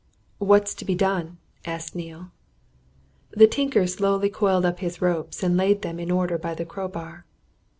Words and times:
"What's 0.39 0.73
to 0.73 0.83
be 0.83 0.95
done?" 0.95 1.37
asked 1.63 1.93
Neale. 1.93 2.31
The 3.29 3.45
tinker 3.45 3.85
slowly 3.85 4.29
coiled 4.29 4.65
up 4.65 4.79
his 4.79 4.99
ropes, 4.99 5.43
and 5.43 5.55
laid 5.55 5.83
them 5.83 5.99
in 5.99 6.09
order 6.09 6.39
by 6.39 6.55
the 6.55 6.65
crowbar. 6.65 7.25